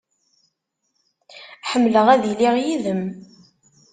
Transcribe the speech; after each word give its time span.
Ḥemmleɣ 1.69 2.07
ad 2.13 2.23
iliɣ 2.31 2.55
yid-m. 2.63 3.03